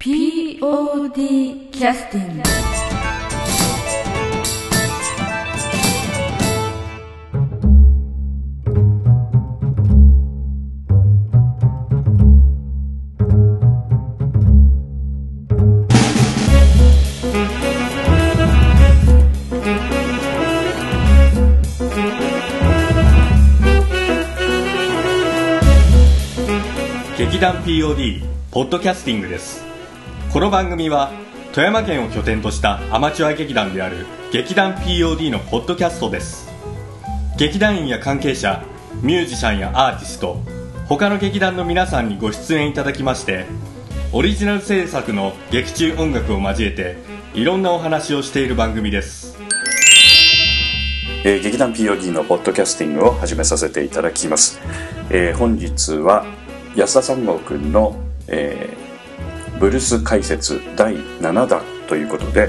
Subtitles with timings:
[0.00, 2.42] POD キャスティング
[27.18, 29.69] 劇団 POD ポッドキャスティングです。
[30.32, 31.10] この番組は
[31.52, 36.48] 富山県を拠点としたアマチュア劇団である劇団 POD のポッドキャストです。
[37.36, 38.64] 劇団員や関係者
[39.02, 40.40] ミュージシャンやアーティスト
[40.86, 43.44] 他の劇団の皆さんにご出演いただきまして
[44.12, 46.98] オリジナル制作の劇中音楽を交えて
[47.34, 49.36] いろんなお話をしている番組です。
[51.24, 54.60] えー劇団 POD のポッドキャスティングを始めさせていただきます、
[55.10, 56.24] えー本日は
[56.76, 57.96] 安田三郷くんの、
[58.28, 58.89] えー
[59.60, 62.48] ブルース解説第7弾ということで、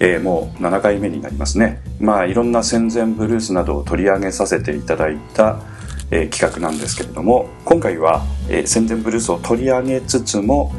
[0.00, 1.82] えーもう7回目になりますね。
[2.00, 5.60] まあいろんな戦前ブルースなどを取り上げさせていただいた、
[6.10, 10.72] えー企画なんですけれども今回は、えー戦前ブルースを取り上げつつも、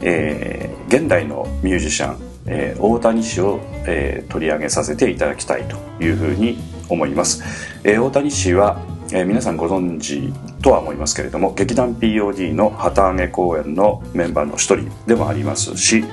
[0.00, 6.58] えー現代のミュージシャン、えー大谷氏を、えー取り上げさせていただきたいというふうに
[6.88, 7.40] 思います、
[7.84, 8.80] えー大谷氏は、
[9.12, 16.04] えー皆さんご存知とは思いますけれども劇団 POD の旗揚げ公演のメンバーの一人でもありますし、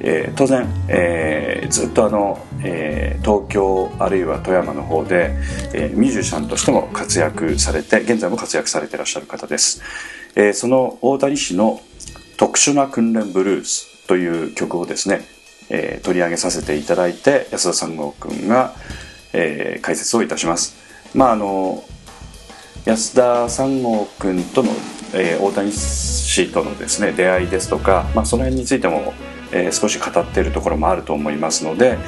[0.00, 5.34] えー当然、えーずっとあの、えー東京あるいは富山の方で、
[5.74, 9.82] えーミュージシャンとしても活躍されて現在も活躍されていらっしゃる方です、
[10.36, 11.80] えーその大谷氏の
[12.36, 15.22] 特殊な訓練ブルースという曲をですね、
[15.70, 18.74] えー取り上げさせていただいて安田三郷くんが、
[19.32, 20.76] えー解説をいたします。
[21.14, 21.84] まああの
[22.84, 24.70] 安田三郷くんとの、
[25.14, 29.14] えー大谷氏とのですね出会いですとか、まあ、その辺についても、
[29.52, 31.98] えー少し語っているところもあると思いますので、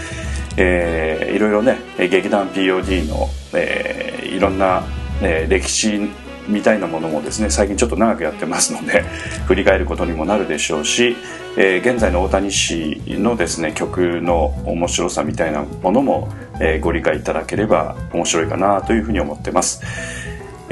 [0.56, 4.82] えーいろいろね劇団 POD の、えーいろんな、
[5.22, 6.08] えー歴史
[6.48, 9.02] みたいなものもですね最近ちょっと長くやってますので
[9.46, 11.16] 振り返ることにもなるでしょうし、
[11.56, 19.80] えー現在の大谷氏のですね曲の面白さみたいなものも、えーご理解いただければ面白いかなというふうに思ってます、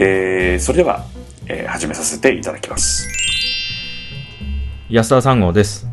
[0.04, 1.04] えーそれでは、
[1.46, 3.08] えー始めさせていただきます
[4.88, 5.86] 安田三号です。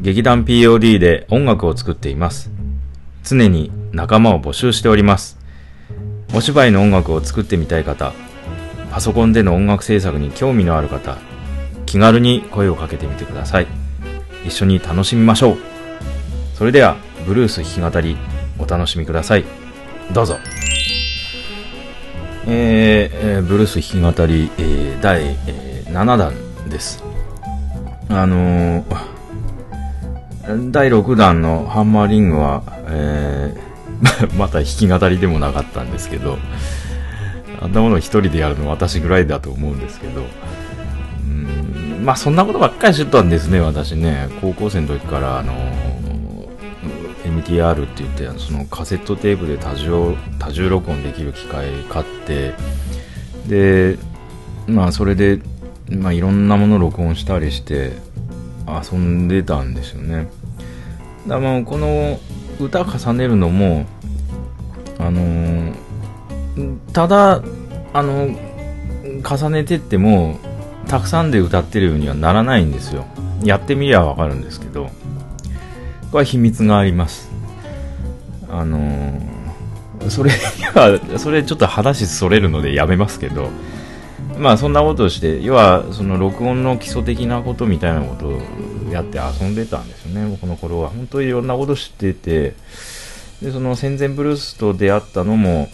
[0.00, 2.50] 劇団 POD で音楽を作っています。
[3.24, 5.38] 常に仲間を募集しております。
[6.34, 8.12] お芝居の音楽を作ってみたい方、
[8.92, 11.16] パソコンでの音楽制作に興味のある方、
[11.86, 13.66] 気軽に声をかけてみてください。
[14.46, 15.56] 一緒に楽しみましょう。
[16.54, 18.16] それでは、ブルース弾き語り、
[18.58, 19.44] お楽しみください。
[20.12, 20.36] どうぞ。
[22.46, 26.34] えーブルース弾き語り、えー第、えー7弾
[26.68, 27.02] です。
[28.08, 28.84] あのー
[30.70, 33.64] 第6弾のハンマーリングは、えー
[34.36, 36.36] また弾き語りでもなかったんですけど、
[37.62, 40.22] あんなものを一人でやるの私ぐらいだと思うんですけど、
[41.26, 44.28] うんまあそんなことばっかりしてたんですね、私ね。
[44.42, 45.83] 高校生の時から、あのー
[47.24, 52.54] MTR って言って、そのカセットテープで多重、多重録音できる機械買って、
[53.48, 53.98] で、
[54.66, 55.40] まあそれで、
[55.90, 57.92] まあいろんなもの録音したりして
[58.66, 60.28] 遊んでたんですよね。
[61.26, 62.18] だからまあこの
[62.60, 63.86] 歌重ねるのも、
[64.98, 65.84] あのー
[66.92, 67.42] ただ、
[67.92, 68.28] あの
[69.28, 70.38] 重ねてっても、
[70.86, 73.04] たくさんで歌ってるようにはならないんですよ。
[73.42, 74.90] やってみりゃわかるんですけど、
[76.14, 77.28] こは秘密があります。
[78.48, 79.34] あのー
[80.10, 83.48] それは、それちょっと話それるのでやめますけど、
[84.38, 90.90] まあそんなことをして、要はその録音の基礎的なことみたいなことをやって遊んでたんですよね、僕の頃は。
[90.90, 92.54] 本当にいろんなこと知ってて、
[93.42, 95.68] で、その戦前ブルースと出会ったのも、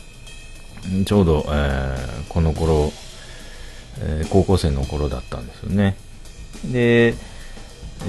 [1.04, 2.92] ちょうど、えーこの頃、
[4.00, 5.96] えー高校生の頃だったんですよね。
[6.64, 7.14] で、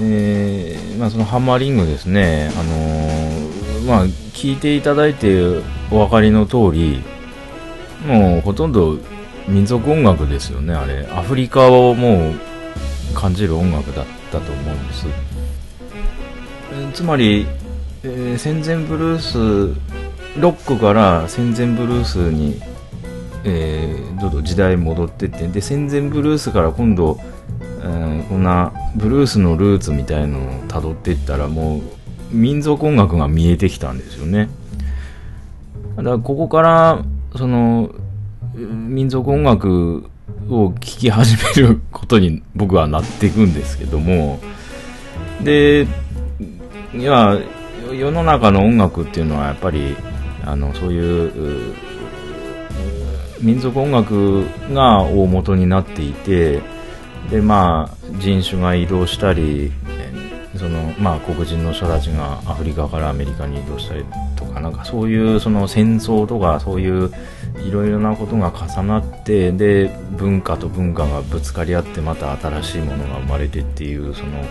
[0.00, 5.60] えーまあそのハンマーリングですね、あのーまあ聞いていただいて
[5.90, 7.02] お分かりの通り、
[8.06, 8.98] もうほとんど
[9.48, 11.06] 民族音楽ですよね、あれ。
[11.12, 12.34] アフリカをもう
[13.14, 15.06] 感じる音楽だったと思うんです。
[16.74, 17.46] えつまり、
[18.04, 19.76] えー戦前ブルース、
[20.40, 22.60] ロックから戦前ブルースに、
[23.44, 27.18] えーどんどん時代戻ってって、で、戦前ブルースから今度、
[27.82, 28.42] えーこん。
[28.42, 31.82] なブルースのルーツみたいのを辿っていったらもう
[32.30, 33.98] 民族音楽が見えてきたん。
[33.98, 34.48] ですよね。
[35.96, 37.04] だからここから、
[37.36, 37.94] その、
[38.54, 40.04] 民族音楽
[40.48, 43.52] を聴き始めることに僕はなっていくん。
[43.52, 44.40] ですけども、
[45.42, 45.86] で、
[46.94, 47.38] いや、
[47.92, 49.96] 世の中の音楽っていうのはやっぱり、
[50.44, 51.74] あの、そういう、
[53.40, 56.60] 民族音楽が大元になっていて、
[57.30, 59.72] で、まあ、人種が移動したり、
[60.56, 64.04] その、まあ、黒人の人たちがアフリカからアメリカに移動したり
[64.36, 67.10] とか、なんかそういう、その戦争とか、そういう、
[67.66, 74.44] いろいろなことが重なってで文化と文化がぶつかり合ってまた新しいものが生まれてっていうその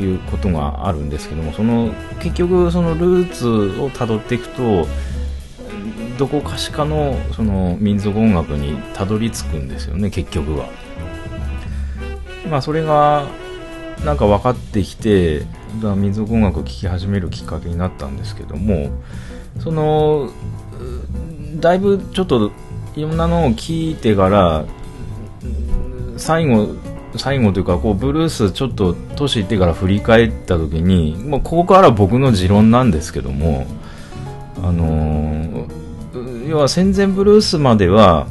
[0.00, 4.86] いうことがあるんですけどもその結局そのルーツをたどっていくと
[6.18, 10.68] どこかしかのその民族音楽にたどり着くんですよね結局は。
[12.52, 13.30] まあそれが
[14.04, 15.46] なんか分かってきて
[15.96, 18.90] 民族音楽を聴き始めるきっかけになったんですけども
[19.60, 20.28] その
[21.54, 22.52] だいぶちょっと
[22.94, 24.66] いろんなのを聞いてから
[26.18, 26.74] 最後
[27.16, 33.66] 最後というかこうブルースちょっと年いってから振り返った時に、まあ、ここから僕の持論なんですけども
[34.62, 38.26] あのー、要は戦前ブルースまでは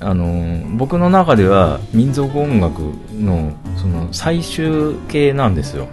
[0.00, 5.88] あの、僕の中では民族音楽のその最終形なんですよ。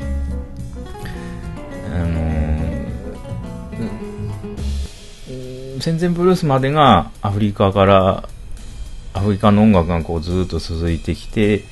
[1.94, 2.26] あの、
[5.82, 8.30] 戦前ブルースまでがアフリカから
[9.14, 11.64] アフリカの音楽がこうずっと続いてきて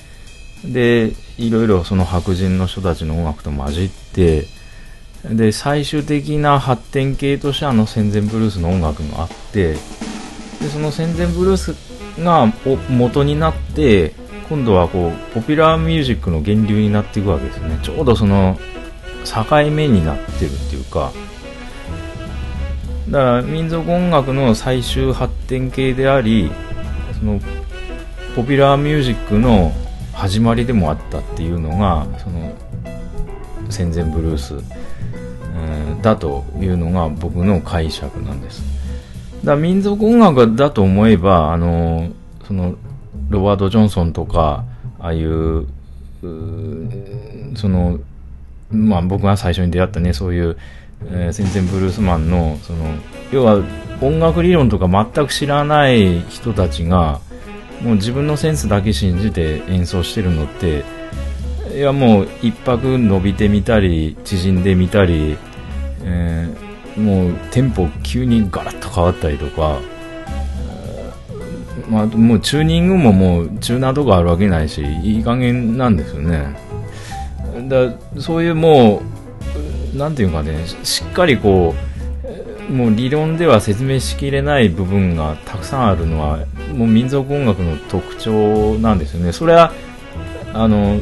[0.63, 4.45] でいろいろその白人の人たちの音楽と混じって
[5.25, 9.79] で最終的な発展系としてあの戦前ブルースの音楽があってで
[10.71, 11.73] その戦前ブルース
[12.19, 12.51] が
[12.89, 14.13] 元になって
[14.49, 17.79] 今度はこうポピュラーミュージックの源流になっていくわけですね。
[17.81, 18.57] ちょうどその
[19.25, 21.11] 境目になってるっていうか。
[23.09, 26.51] だから民族音楽の最終発展系であり
[27.19, 27.39] その
[28.35, 29.71] ポピュラーミュージックの
[30.13, 32.53] 始まりでもあったっていうのがその
[33.69, 34.55] 戦前ブルース、
[35.55, 38.72] えだというのが僕の解釈なんです。
[39.43, 42.11] だ民族音楽だと思えばあの
[42.47, 42.75] その
[43.29, 44.65] ロバート・ジョンソンとか
[44.99, 45.67] ああいう
[47.55, 47.99] その
[48.71, 50.57] まあ僕が最初に出会ったねそういう、
[51.05, 52.85] えー、戦前ブルースマンのその
[53.31, 53.61] 要は
[54.01, 57.19] 音楽理論とか全く知らない人たちが
[57.81, 60.85] もう自分のセンスだけ信じて演奏してるのって
[61.75, 65.37] いやもう一拍伸びてみたり縮んでみたり、
[66.03, 69.79] えー、もうテンポ急にガラッと変わったりとか、
[71.89, 76.55] まあ、もうチューニングももうチューナーとかあるわけないしいい加減なんですよね。
[77.67, 79.01] だそういうも
[79.93, 81.73] うなんていうかねしっかりこ
[82.69, 89.31] うもう理論では説明しきれない部分がたくさんあるのはもう民族音楽の特徴なんですよね。
[89.31, 89.71] それは
[90.53, 90.99] あの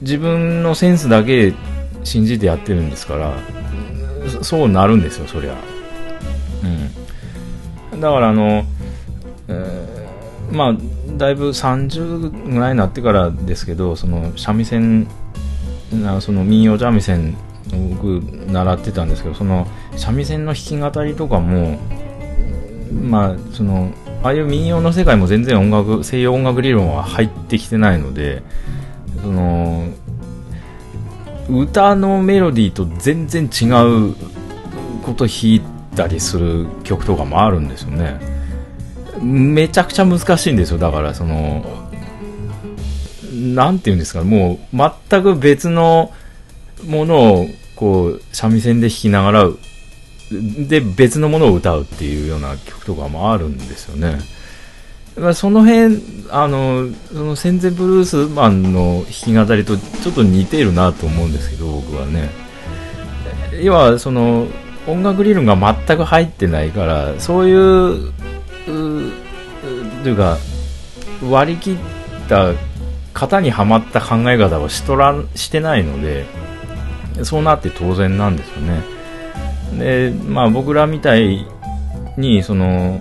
[0.00, 1.54] 自分のセンスだけ
[2.02, 3.32] 信じてやってるんですから
[4.42, 5.56] そうなるんですよそりゃ。
[7.92, 8.00] うん。
[8.00, 8.64] だからあの、
[9.48, 10.76] えー、まあ
[11.16, 15.08] だいぶ30ぐらいになってからですけどその三味線
[16.20, 17.36] その民謡三味線
[17.90, 19.66] 僕習ってたんですけどその
[19.96, 21.78] 三味線の弾き語りとかも
[22.92, 23.92] まあその
[24.22, 28.42] ああいう民謡の世界も全然音楽西洋音楽理論は入ってきてないので
[29.22, 29.88] その
[31.48, 33.66] 歌のメロディーと全然違
[34.10, 34.14] う
[35.02, 35.62] こと弾い
[35.94, 38.20] たりする曲とかもあるんですよね。
[39.20, 40.78] めちゃくちゃ難しいんですよ。
[40.78, 41.64] だからその
[43.32, 44.22] なんて言うんですか。
[44.24, 44.76] もう
[45.10, 46.12] 全く別の
[46.86, 47.46] ものを
[47.76, 49.48] こう三味線で弾きながら
[50.30, 54.18] で別のものを歌うっていうような曲とかもあるんですよね。
[55.16, 62.30] だからその辺あのその戦前ブルースマンの弾き語りとちょっと似てるなと思うんですけど僕はね
[63.62, 64.46] 要はその
[64.86, 68.12] 音楽理論が全く入ってないからそういう
[70.02, 70.38] というか
[71.22, 71.76] 割り切っ
[72.28, 72.52] た
[73.14, 76.26] 型にはまった考え方をしとらしてないので
[77.22, 78.94] そうなって当然なんですよね。
[79.78, 81.46] で、まあ僕らみたい
[82.16, 83.00] に、その、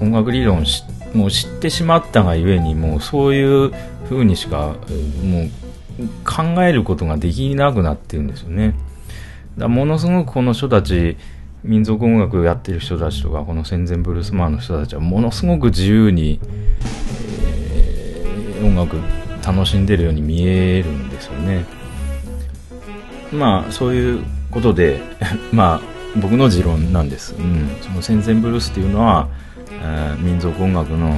[0.00, 3.72] 音楽理論しもう知ってしまったがゆえに、もうそういう
[4.08, 4.76] 風にしか、
[5.24, 5.50] もう
[6.24, 8.74] 考えることができなくなってるんですよね。
[9.58, 11.16] だものすごくこの人たち、
[11.64, 16.40] 民族音楽をやってる人たちとか、この戦前ブルースマンの人たちは、ものすごく自由に、
[17.74, 18.96] えー、音楽
[19.46, 21.64] 楽しんでるように見えるんですよね。
[23.32, 25.00] まあそういうことで
[25.52, 29.28] まあ僕の持論なんです、うん、その戦前ブルースっていうのは、
[29.80, 31.12] えー、民族音楽の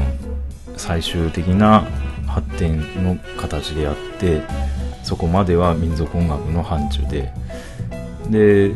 [0.76, 1.84] 最終的な
[2.26, 4.42] 発展の形であって
[5.02, 7.32] そこまでは民族音楽の範疇で。
[8.30, 8.74] で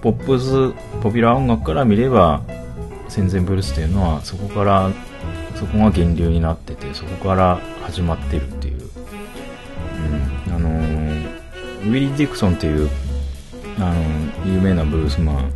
[0.00, 2.42] ポップスポピュラー音楽から見れば
[3.08, 4.90] 戦前ブルースっていうのはそこから
[5.54, 8.90] そこが源流になっててそこから始まってるっていう、
[10.46, 10.54] うん。
[10.54, 12.90] あのウィリー・ディクソンっていう、
[13.78, 15.52] あの有名なブルースマン、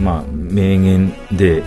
[0.00, 1.62] まあ、名言で、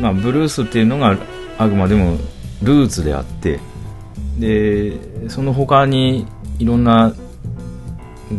[0.00, 1.16] まあ、ブルースっていうのが
[1.58, 2.18] あくまでも
[2.62, 3.60] ルーツであって
[4.38, 6.26] でその他に
[6.58, 7.14] いろんな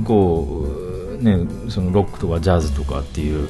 [0.06, 0.66] こ
[1.20, 3.50] う、ね、そのロックとかジャズとかっていう、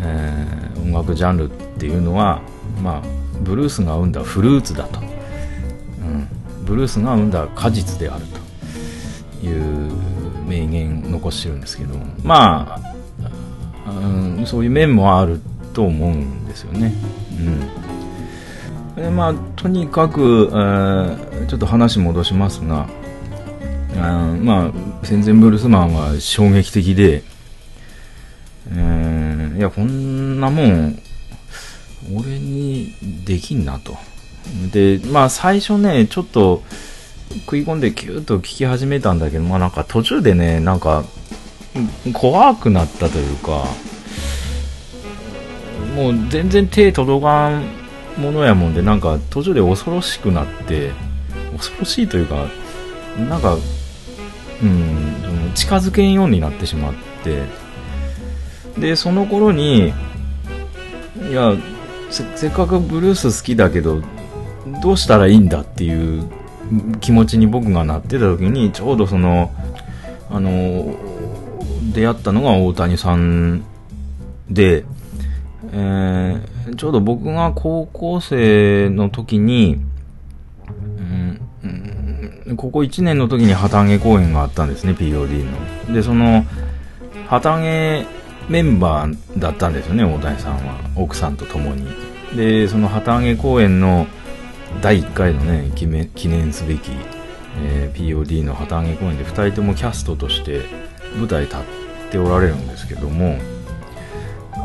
[0.00, 2.42] えー音楽ジャンルっていうのは、
[2.82, 3.02] まあ、
[3.40, 6.28] ブルースが生んだフルーツだと、うん、
[6.64, 8.24] ブルースが生んだ果実である
[9.40, 9.90] という
[10.46, 12.93] 名言残してるんですけどまあ、
[14.46, 15.40] そういう面もある
[15.72, 16.92] と思うんですよね。
[17.38, 22.86] うんでまあ、とにかく、えちょっと話戻しますが、
[23.96, 27.24] あまあ、戦前ブルースマンは衝撃的で、
[28.70, 30.98] えーいや、こんなもん、
[32.12, 32.92] 俺に
[33.24, 33.96] できんなと。
[34.72, 36.62] で、まあ、最初ね、ちょっと
[37.46, 41.04] 食い込んでキューッと聞き始めたんだけど、まあなんか途中でね、なんか、
[42.12, 43.64] 怖くなったというか、
[45.94, 47.64] もう全然手届かん
[48.16, 50.92] ものやもんで、なんか途中で恐ろしくなって、
[51.56, 52.46] 恐ろしいというか、
[53.28, 53.56] なんか、
[54.62, 57.42] うん、近づけんようになってしまって、
[58.78, 59.92] で、その頃に、
[61.30, 61.54] いや、
[62.10, 64.02] せせっかくブルース好きだけど、
[64.82, 66.28] どうしたらいいんだっていう
[67.00, 69.52] 気持ちに僕がなってた時に、ちょうどその、
[70.30, 70.94] あの、
[71.92, 73.64] 出会ったのが大谷さん
[74.50, 74.84] で、
[75.72, 79.80] えーちょうど僕が高校生の時に、
[80.98, 85.44] うんここ1年の時に旗揚げ公演があったんですね、POD
[85.88, 85.94] の。
[85.94, 86.44] で、その、
[87.28, 88.06] 旗揚げ
[88.48, 90.78] メンバーだったんですよね、大谷さんは。
[90.94, 91.86] 奥さんと共に。
[92.36, 94.06] で、その旗揚げ公演の
[94.82, 96.90] 第1回のね、記念記念すべき、
[97.62, 100.62] えー POD の旗揚げ公演で2人ともキャストとして
[101.16, 101.60] 舞台立っ
[102.10, 103.36] ておられるんですけども、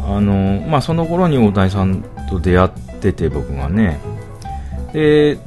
[0.09, 3.99] あの、まあ、その頃に大谷さんと出会ってて、僕がね。
[4.91, 5.37] で、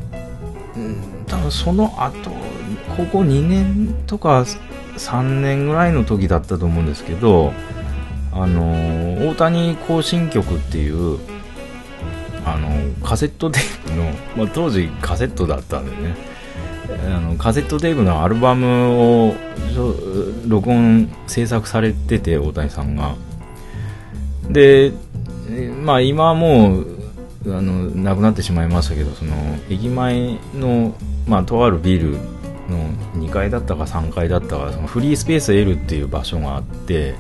[1.27, 2.31] 多分その後、
[2.97, 4.45] ここ2年とか
[4.97, 7.53] 3年ぐらいの時だったと思うんですけど、
[8.33, 11.19] あの、大谷行進曲っていう、
[12.45, 12.69] あの、
[13.05, 14.05] カセットテープの、
[14.37, 16.33] まあ、当時カセットだったんでね、
[17.05, 19.35] あのカセットテープのアルバムを
[20.47, 23.15] 録音制作されてて大谷さんが
[24.51, 24.93] で
[25.83, 26.87] まあ今はもう
[27.47, 29.35] あの亡くなってしまいましたけどその
[29.69, 30.95] 駅前の、
[31.27, 32.19] まあ、とあるビルの
[33.15, 37.15] 2階だったか3階だったかそのフリースペース L っていう場所があって、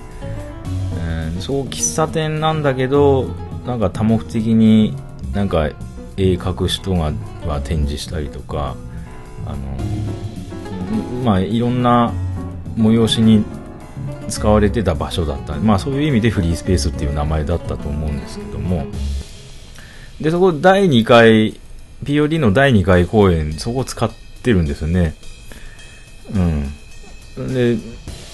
[0.99, 3.26] えーそう喫茶店なんだけど
[3.67, 4.95] なんか多目的に
[5.33, 5.67] なんか
[6.17, 7.12] 絵描く人が
[7.47, 8.76] は展示したりとか
[9.45, 12.12] あのまあいろんな
[12.76, 13.45] 催しに
[14.29, 15.55] 使われてた場所だった。
[15.57, 18.87] まあそういう意味でフリースペースっていう名前だったと思うんですけども。
[20.21, 21.61] でそこ第2回
[22.05, 24.11] POD の第2回公演そこ使っ
[24.43, 25.14] てるんですよね。
[26.35, 27.52] うん。
[27.55, 27.76] で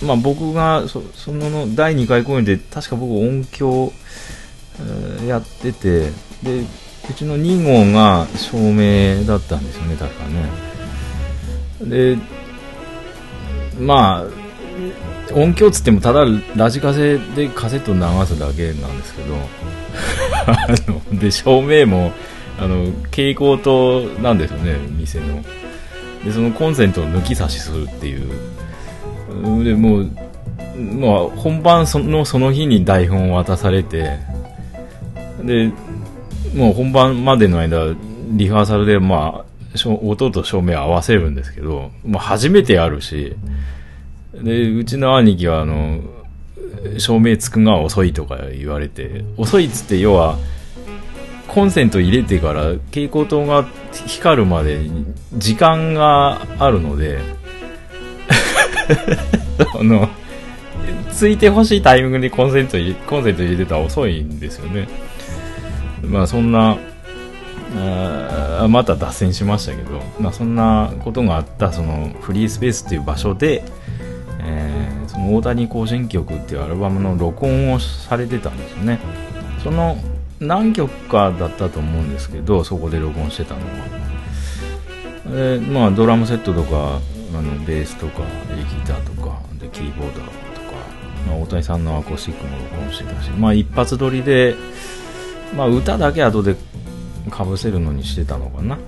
[0.03, 3.93] まあ僕がそその第2回公演で確か僕音響、
[4.81, 6.11] えーやってて
[6.43, 6.61] で
[7.11, 10.49] うちの2号が照明だったんですよね確かね。
[11.81, 12.19] で
[13.79, 14.38] まあ
[15.33, 16.25] 音響つってもただ
[16.57, 19.37] ラジカセでカセット流すだけなんですけど
[21.21, 22.13] で照明も
[22.59, 25.43] あの蛍光灯なんですよね店の。
[26.25, 28.29] でそのコンセントを抜き差しするっていう。
[29.65, 30.11] でもう、
[30.77, 34.19] まあ、本番のその日に台本を渡されて
[35.43, 35.71] で
[36.55, 37.95] もう本番までの間
[38.31, 43.37] リハーサルで、まあ、音と照明合わせるんですけど、まあ、初めてやるし
[44.43, 46.01] でうちの兄貴はあの
[46.99, 50.39] 照明つくが遅いとか言われて遅いっつって要は
[51.49, 53.67] コンセント入れてから蛍光灯が
[54.07, 57.21] 光るまでに時間があるので
[59.79, 60.09] あの
[61.11, 64.89] ついてほしいタイミングでコンセント入れコンセント入れてたら遅いんですよね。
[66.03, 66.79] まあそんな
[67.77, 73.63] あまた脱線しましたけど、まあ、そんなことがあったそのフリースペースっていう場所で、
[74.49, 79.01] えーその大谷行進曲っていうアルバムの録音をされてたんですよね。
[79.65, 79.97] その
[80.39, 83.99] 何曲かだったと思うんですけどそこで録音してたのは。
[85.35, 87.01] でまあドラムセットとか
[87.35, 88.23] あのベースとか
[88.55, 90.31] ギターとかでキーボードとか、
[91.27, 94.55] まあ、大谷さんのアコースティックも録音してたしまあ一発撮りで、
[95.57, 96.55] まあ、歌だけ後で
[97.31, 98.79] かぶせるのにしてたのかな。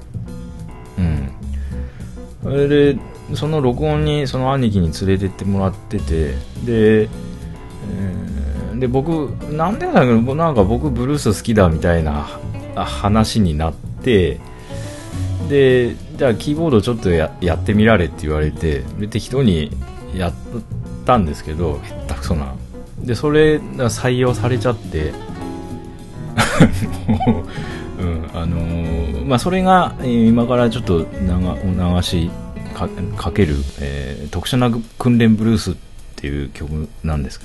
[0.99, 1.31] うん。
[2.43, 2.99] それで
[3.35, 6.35] その録音にその兄貴に連れてってもらってて
[6.65, 8.31] で、えー
[8.81, 12.27] で僕なんでだけどなんか僕ブルース好きだみたいな
[12.75, 14.41] 話になって
[15.51, 19.71] でじゃあキーボードちょっとややってみられって言われてで適当に
[20.15, 20.35] やっ
[21.05, 22.55] たんですけどへったくそな。
[22.99, 25.13] でそれ採用されちゃって
[27.07, 27.45] も
[27.99, 32.31] う、うんあのーまあ、それが、えー今からちょっと流流し
[32.89, 35.75] かかける、えー特殊な訓練ブルースっ
[36.17, 37.41] ていう曲なんです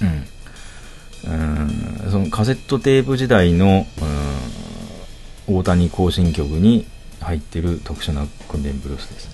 [0.00, 1.32] うん。
[1.32, 2.10] うん。
[2.10, 4.22] そのカセットテープ時代の、うん
[5.46, 6.86] 大谷行進曲に
[7.20, 9.32] 入ってる特殊な訓練ブルースです。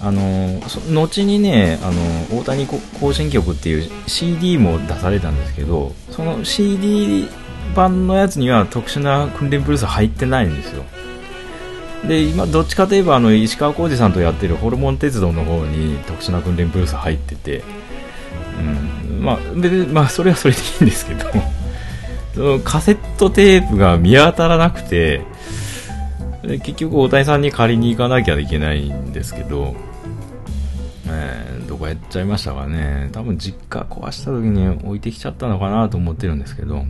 [0.00, 7.28] あのそ後にねあの大谷行進曲っていう CD も出されたんですけどその CD
[7.74, 10.84] 版のやつには特殊な訓練ブルース入ってないんですよ
[12.08, 17.62] で今どっちかといえばあの石川浩二さんとやってるホルモン鉄道の方に特殊な訓練ブース入ってて、
[19.08, 21.26] うん、まあ別にまあそれはそれでいいんですけど
[22.34, 25.22] そのカセットテープが見当たらなくて
[26.42, 29.74] で結局大谷さんに借りに行かなきゃいけないんですけど、
[31.06, 33.08] えーどこやっちゃいましたかね。
[33.12, 36.84] 多分実家壊した時に置いてきちゃったのかなと思ってるんですけど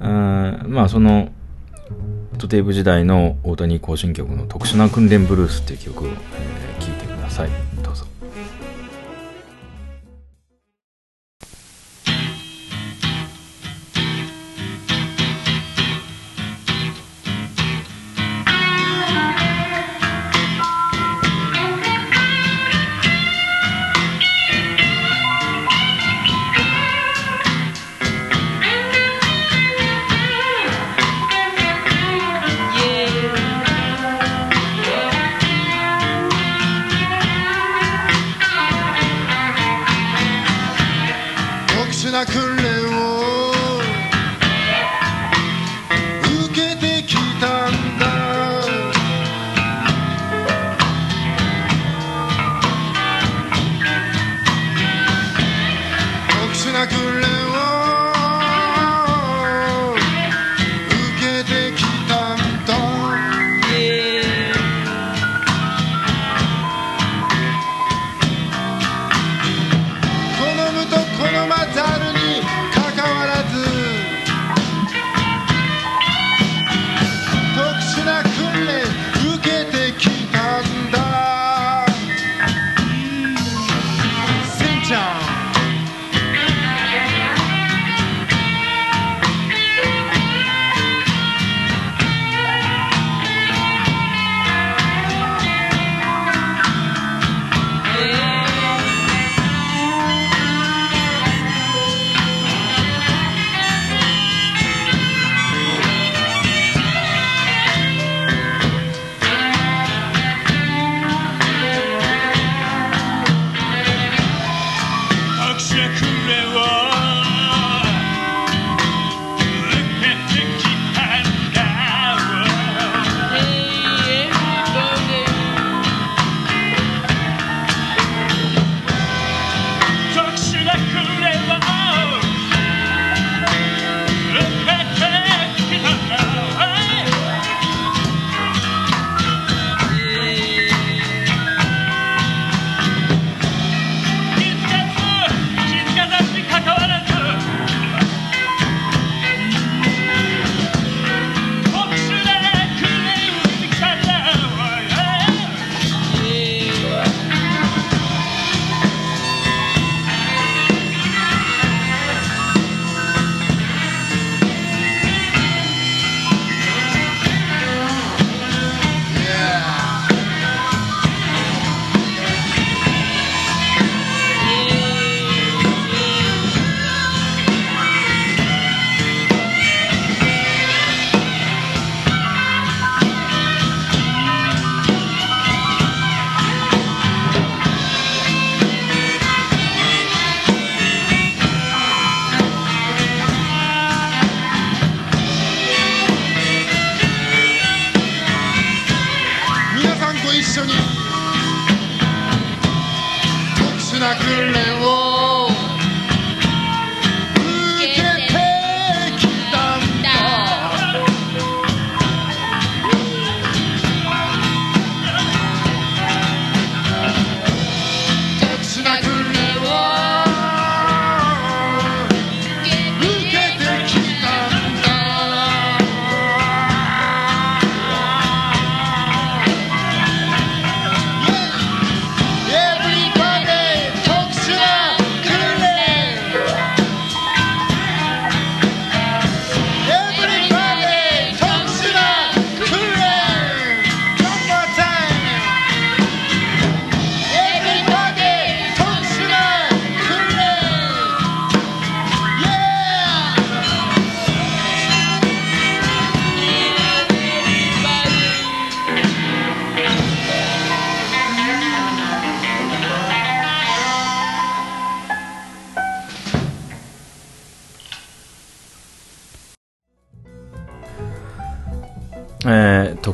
[0.00, 1.28] うんまあその
[2.38, 6.14] トテープ時代の大谷行進曲の特殊な訓練ブルースっていう曲を、えー
[6.80, 7.50] 聴いてください。
[7.82, 8.06] どうぞ。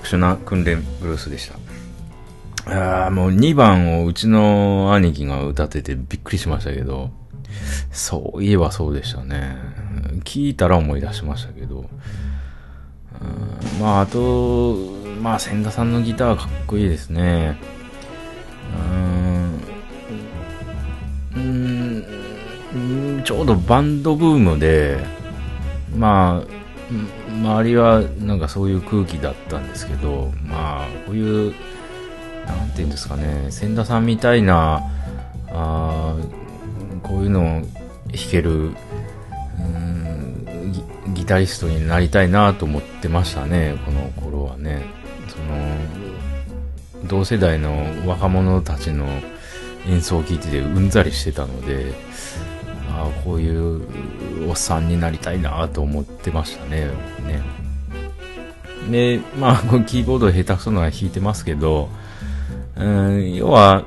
[0.07, 1.59] 特殊な訓練ブルースでした。
[2.67, 7.11] あーもう2番をうちの兄貴が歌っててびっくりしましたけど、
[7.91, 9.57] そういえばそうでしたね。
[10.23, 14.77] 聞いたら思い出しましたけど、うんまああと、
[15.21, 17.59] まあ千田さんのギターかっこいいですね。
[21.35, 22.05] うーん
[22.77, 24.99] うんちょうどバンドブームで、
[25.97, 26.47] まあ、
[26.91, 31.55] うん周りはなんかそういう空気だったんですけど、まあ、こういう、
[32.47, 34.83] なんていうんですかね、千田さんみたいな、
[35.49, 36.15] あ
[37.03, 37.67] こういうのを弾
[38.31, 38.75] ける、
[40.73, 40.83] ギ
[41.15, 44.85] ギタリストになりたいなと思ってましたね、この頃はね。
[45.29, 49.07] その、同世代の若者たちの
[49.87, 51.95] 演奏を聴いててうんざりしてたので、
[53.05, 56.87] あこういうおっさんになりたいなと思ってましたね。
[57.27, 57.67] ね
[58.91, 61.89] で、まあ、このキーボード下手くそなのは弾いてますけど、
[62.77, 63.85] うん、要は、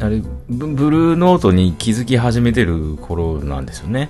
[0.00, 4.08] あれブ、ルーノートに気づき始めてる頃なんですよね。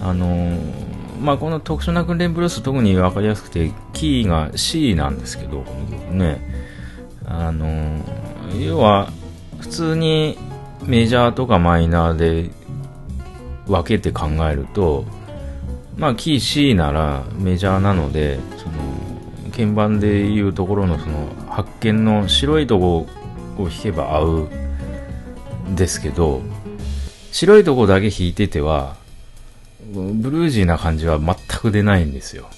[0.00, 0.56] あの、
[1.20, 6.40] まあ、この特殊な訓練ブルース特にわかりやすくて、キーが C なんですけど、この曲ね。
[7.24, 8.00] あの、
[8.58, 9.10] 要は、
[9.58, 10.38] 普通に
[10.84, 12.50] メジャーとかマイナーで
[13.68, 15.04] 分けて考えると、
[15.96, 18.72] まあ、キー C ならメジャーなので、その、
[19.50, 23.08] 鍵盤でいうところのその、発見の白いとこ
[23.56, 24.48] を弾けば合う
[25.70, 26.40] んですけど、
[27.32, 28.96] 白いとこだけ弾いてては、
[29.92, 32.48] ブルージーな感じは全く出ないんですよ。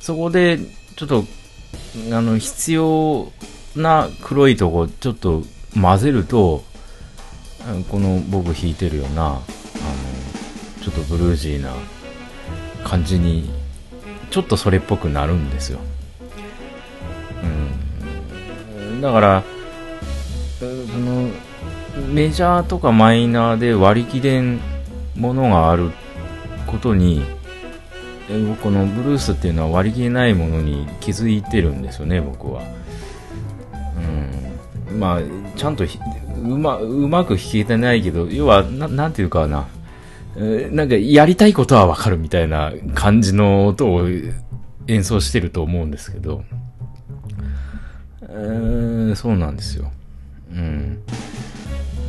[0.00, 0.58] そこで、
[0.96, 1.24] ちょっと、
[2.12, 3.30] あの、必要
[3.76, 5.44] な黒いとこ、ちょっと
[5.80, 6.64] 混ぜると、
[7.90, 9.40] この僕弾いてるような、あの、
[10.82, 11.72] ちょっとブルージーな
[12.84, 13.50] 感じに、
[14.30, 15.80] ちょっとそれっぽくなるんですよ。
[17.42, 17.46] う
[18.82, 19.00] ん。
[19.00, 19.42] だから、
[20.58, 21.28] その、
[22.12, 24.60] メジャーとかマイナーで割り切れん
[25.16, 25.90] ものがある
[26.66, 27.24] ことに、
[28.62, 32.62] このブルースっていうのは割り切れないものに気づいてるんですよね、僕は。
[34.90, 35.00] うん。
[35.00, 35.20] まあ、
[35.56, 35.84] ちゃんと
[36.56, 39.66] ま、うまく弾けてないけど、要は、ななんていうかな。
[40.36, 44.06] えなんか、やりたいことはわかるみたいな感じの音を
[44.86, 46.44] 演奏してると思うんですけど。
[48.22, 49.90] えーそうなんですよ。
[50.52, 50.98] うん。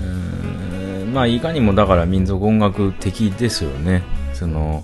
[0.01, 4.03] うーまあ、いかにもだから民族音楽的ですよね。
[4.33, 4.83] その、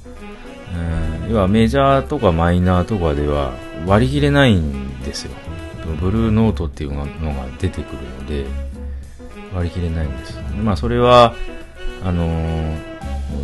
[0.73, 3.53] うん要はメジャーとかマイナーとかでは
[3.85, 5.31] 割り切れないんですよ。
[5.99, 7.07] ブルーノートっていうのが
[7.59, 8.45] 出てくるので、
[9.55, 10.37] 割り切れないんです。
[10.61, 11.33] まあ、それは、
[12.03, 12.95] あのー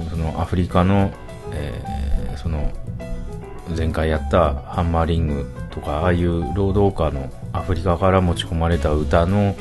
[0.09, 1.11] そのアフリカの、
[1.53, 2.71] えーその、
[3.75, 9.55] 前回やったハンマーリングとか、ああいう労働家のアフリカから持ち込まれた歌の、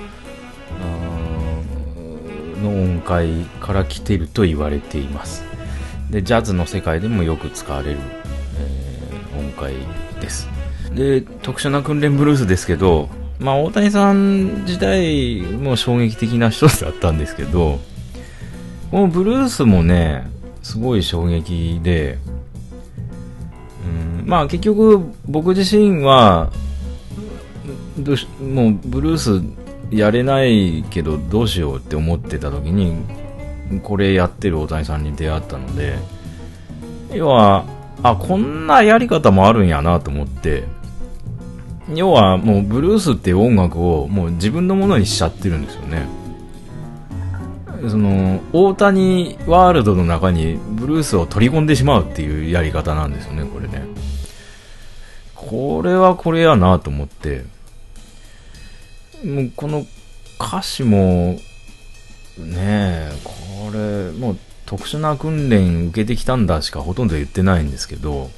[2.62, 5.44] の音階から来ていると言われています。
[6.10, 7.98] で、ジャズの世界でもよく使われる、
[8.58, 9.74] えー音階
[10.20, 10.48] です。
[10.94, 13.08] で、特殊な訓練ブルースですけど、
[13.40, 17.80] まあ、大谷さん自体も衝撃的な人だったんですけど、
[18.90, 20.26] このブルースもね、
[20.62, 22.18] すごい衝撃で、
[24.20, 26.50] うん、まあ結局僕自身は、
[28.42, 29.42] もうブルース
[29.90, 32.94] やれないけどどうしようって思ってた時に、
[33.82, 35.96] これやってる大谷さんに出会ったので、
[37.14, 37.64] 要は、
[38.02, 40.64] あ、こんなやり方もあるんやなと思って、
[41.94, 46.06] 要はもうブルースっていう音楽をもう自分のものにしちゃってるんですよね。
[47.88, 53.84] その、大谷ワールドの中にブルースを取り込んでしまうっていうやり方なんですよね、これね。
[55.34, 57.44] これはこれやなと思って、
[59.24, 59.86] もうこの
[60.38, 61.38] 歌詞も、
[62.38, 63.32] ねえ、こ
[63.72, 68.30] れ、もう特殊な訓練受けてきたんだしかほとんど言ってないんですけど、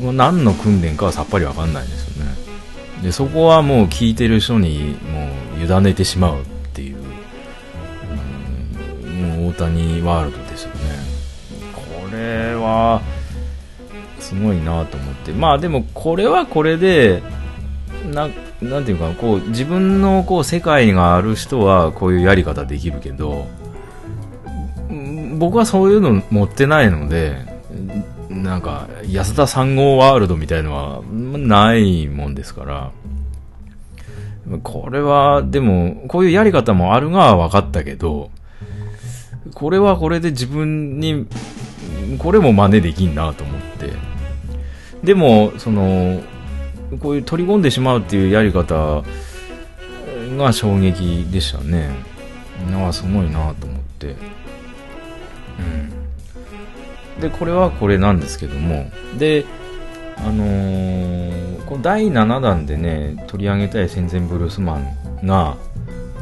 [0.00, 2.32] 何の訓練かはさっぱりわかんないですよね。
[3.02, 5.28] で、そこはもう聞いてる人にも
[5.58, 6.96] う委ねてしまうっていう、
[9.44, 10.80] う大谷ワールドですよね。
[11.74, 11.82] こ
[12.12, 13.00] れは、
[14.18, 15.32] すごいなと思って。
[15.32, 17.22] まあでもこれはこれで、
[18.12, 18.28] な
[18.60, 23.46] なんていうか、こう、自分のこう世界がある人はこういうやり方できるけど、
[25.38, 27.55] 僕はそういうの持ってないので、
[28.46, 32.92] なんか、安田三号ワールドみたいのはないもんですから、
[34.62, 38.30] これは、でも、こういうやり方もあるが分かったけど、
[39.54, 41.26] これはこれで自分に、
[42.18, 43.92] これも真似できんなと思って。
[45.02, 46.22] でも、その、
[47.00, 49.02] こういう取り込んでしまうっていうやり方
[50.36, 51.90] が衝撃でしたね。
[52.72, 54.08] ああ、すごいなと思って。
[54.08, 55.95] うん。
[57.20, 59.44] で、これはこれなんですけども、で、
[60.18, 65.56] あのーこの第7弾でね、取り上げたい戦前ブルースマンが、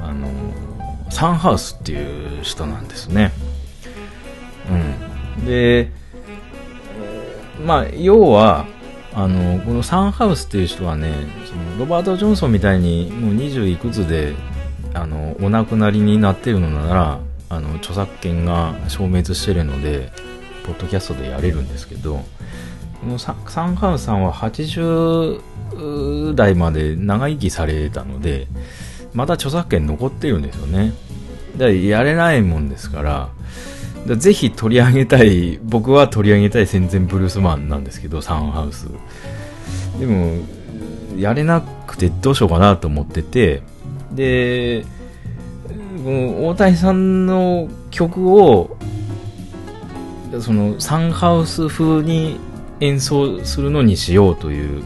[0.00, 3.30] あのーサンハウスっていう人なんですね。
[5.38, 5.46] うん。
[5.46, 5.90] で、
[7.64, 8.66] まあ、要は、
[9.14, 11.12] あの、このサンハウスっていう人はね、
[11.46, 14.34] そのロバート・ジョンソンみたいにもう20いくつで、
[14.92, 20.10] あの、お亡くなりになってるのなら、あの、著作権が消滅してるので、
[20.64, 22.20] ポッドキャストでやれるんですけど、
[23.00, 28.48] このサンハウさんは80代まで長生きされたので、
[29.12, 30.92] まだ著作権残ってるんですよね。
[31.56, 33.28] だからやれないもんですから、
[34.04, 38.88] からぜひ取り上げたい、僕は取り上げたい戦前ブルースマンなんですけど、サンハウス。
[39.98, 40.38] でも、
[41.18, 43.62] やれなくてどうしようかなと思ってて、
[44.12, 44.84] で、
[46.04, 48.76] 大谷さんの曲を、
[50.40, 52.38] そのサンハウス風に
[52.80, 54.84] 演奏するのにしようという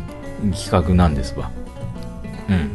[0.55, 1.51] 企画なんですわ。
[2.49, 2.71] うん。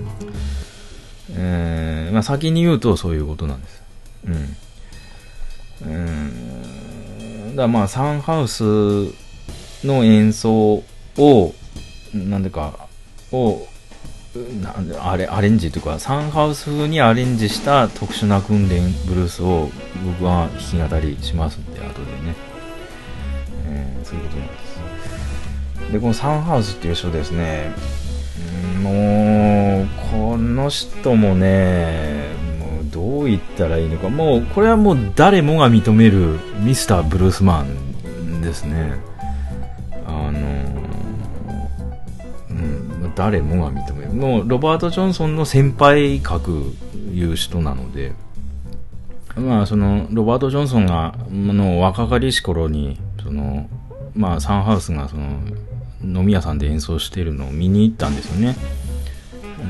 [1.36, 3.84] えーまあ、先に言うとそういうことなんです。
[4.28, 4.56] うん。
[5.86, 5.98] う
[7.52, 7.56] ん。
[7.56, 8.64] だまあ、サンハウス
[9.84, 10.84] の演奏
[11.18, 11.54] を、
[12.14, 12.88] なんでか、
[13.32, 13.68] を、
[14.62, 19.70] なんであれ、アレンジというか、サンハウス風にアレンジした特殊な訓練ブルースを
[20.06, 22.36] 僕は弾き語りしますんで、後でね。
[24.14, 24.54] そういうことなんで
[25.88, 25.92] す。
[25.94, 27.72] で、このサンハウスっていう人ですね、
[28.82, 32.26] もう、この人もね、
[32.60, 38.94] もうどう言ったらいいのか、もう、これはもう誰もが認めるミスター・ブルースマンですね。
[40.06, 40.40] あの、
[42.50, 44.14] うん、誰もが認める。
[44.14, 46.74] もう、ロバート・ジョンソンの先輩格
[47.14, 48.14] いう人なので、
[49.36, 53.68] まあ、その、ロバート・ジョンソンが、の、若かりし頃に、その、
[54.16, 55.40] まあ、サンハウスが、その、
[56.04, 58.56] 飲み屋さんで演奏してるのを見に行ったんですよね。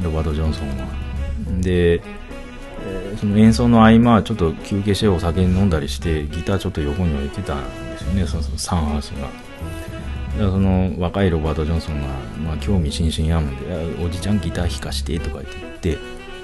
[0.03, 0.85] ロバート・ジョンソンが。
[1.61, 2.01] で、
[3.17, 9.21] その演奏の合間ちょっと休憩してお酒飲んだりして、ギターちょっと横に置いてたんですよね、そのそのサンハウスが。
[9.21, 9.31] だか
[10.45, 12.07] らその若いロバート・ジョンソンが、
[12.43, 15.97] まあ、興味津々やもんで、おじちゃんギター弾かしてとか言って、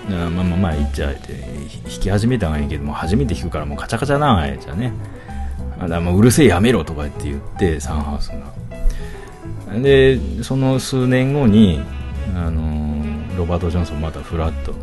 [0.10, 1.34] まあまあまあ言っちゃえて、
[1.90, 4.94] 弾き始めたがいいけども、初めて弾くからもうカチャカチャなあやつゃね。
[5.80, 9.80] あだもううるせえやめろとか言って言って、サンハウスが。
[9.80, 11.82] で、その数年後に、
[12.36, 14.74] あのロバート・ジョンソンまたフラッと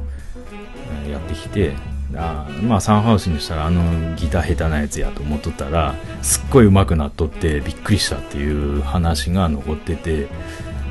[1.10, 1.74] やってきて、
[2.14, 10.28] あまあサンハウスにしたらあのギター下手なやつやと思っとったら、すっごい上手くなっとってびっくりしたっていう話が残ってて、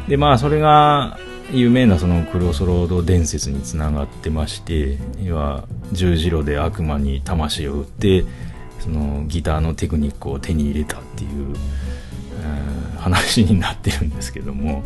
[0.07, 1.17] でまあそれが
[1.51, 8.25] 有名なそのクロスロード伝説につながってまして、要は十字路で悪魔に魂を売って、
[8.85, 11.55] そのギターのテクニックを手に入れたっていう、
[12.41, 14.83] えー話になってるんですけども、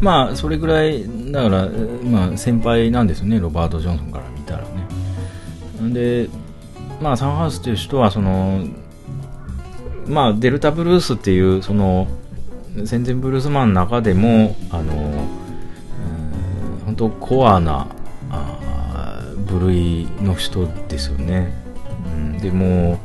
[0.00, 1.68] まあ、それぐらい、だから、
[2.04, 5.92] まあ、先輩なんですよね、ロバート・ジョンソンから見たらね。
[5.92, 6.28] で、
[7.00, 8.64] まあ、サンハウスという人は、その、
[10.06, 12.06] まあ、デルタブルースっていう、その、
[12.84, 14.94] 戦前ブルースマンの中でも、あの、
[16.84, 17.88] 本当コアな、
[19.46, 21.65] 部類の人ですよね。
[22.40, 23.00] でも、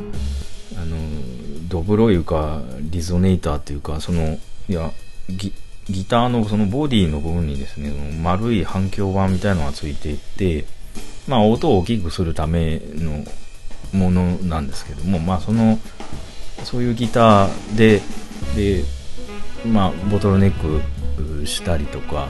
[0.78, 0.98] あの、
[1.68, 4.92] ドブロいうか、リゾネーターっていうか、その、いや、
[5.30, 7.92] ギターのそのボディの部分にですね、
[8.22, 10.66] 丸い反響板みたいのがついていて、
[11.28, 13.24] まあ、音を大きくするための
[13.94, 15.80] ものなんですけども、まあ、その
[16.64, 18.02] そういうギターで
[18.56, 18.84] で、
[19.68, 22.30] まあ、ボトルネックしたりとか、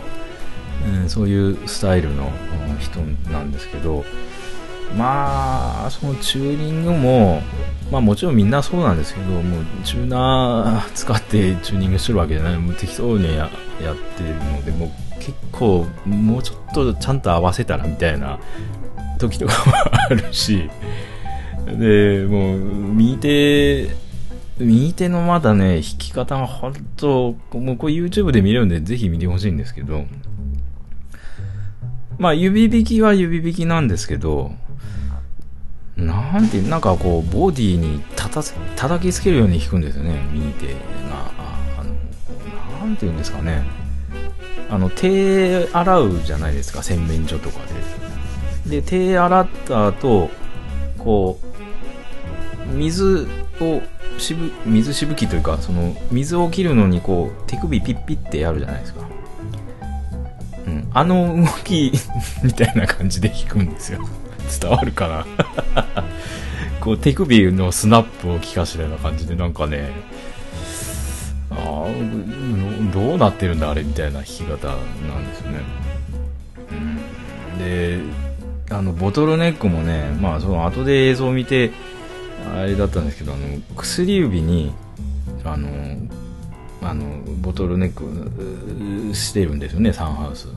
[0.85, 2.31] うん、そういうスタイルの
[2.79, 2.99] 人
[3.31, 4.03] なんですけど
[4.97, 7.41] まあそのチューニングも、
[7.91, 12.57] まあ、もちろんみんなそうなんですけどもうチューナー使ってチューニングしてるわけじゃない。
[12.57, 13.49] もう適当にや
[13.83, 18.39] やってるのでもう結構もうちょっとちゃんと合わせたらみたいな
[19.19, 20.69] 時とかもあるし
[21.65, 23.95] でもう右手
[24.57, 30.05] 右手のまだね弾き方が本当もうこれ YouTube で見れるんでぜひ見てほしいんですけど。
[32.21, 34.51] まあ指弾きは指弾きなんですけど
[36.01, 38.41] なんてなんかこうボディにたた
[38.75, 40.19] 叩きつけるように弾くんですよね。
[40.31, 40.79] 右手が
[41.37, 41.93] ああの
[42.87, 43.63] なんていうんですかね。
[44.69, 47.59] あの手洗うじゃないですか洗面所とか
[48.65, 48.81] で。
[48.81, 50.29] で手洗った後
[50.97, 53.27] こう水
[53.59, 53.81] を
[54.17, 59.01] しぶ水しぶきというかその水を切るのにこう手首ピッピッてやるじゃないですか、
[60.67, 61.91] うん、あの動き
[62.43, 64.07] みたいな感じで弾くんですよ。
[64.59, 65.25] 伝わるかな。
[66.81, 69.91] こう手首のスナップを効かせたような感じでなんかね
[71.51, 71.85] あ
[72.91, 74.73] どうなってるんだあれみたいな弾き方な
[75.19, 75.59] んですよね、
[76.71, 77.99] うん、で
[78.71, 81.71] あのボトルネックもねまあその後で映像を見て
[82.55, 84.73] あれだったんですけどあの薬指に
[85.43, 85.69] あの
[86.81, 87.05] あの
[87.41, 90.47] ボトルネックしてるんですよねサンハウス。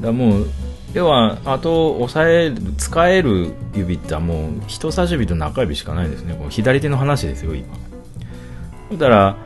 [0.00, 0.46] だもう
[0.92, 6.34] 要はあと押さえる使える指ってはもう人差し指と中指しかないですね。
[6.34, 7.68] こう左手の話ですよ今。
[8.92, 9.36] だから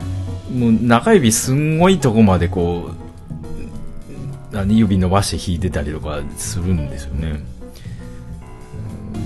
[0.51, 2.91] もう中指すんごいとこまでこ
[4.53, 7.39] うあの指伸ばして弾いてたりとかするんですよね。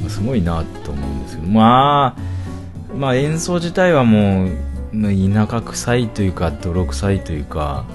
[0.10, 1.48] すごいなと思うんですけど。
[1.50, 4.50] まあまあ演奏自体はもう
[4.92, 7.86] 田舎臭いというか泥臭いというか。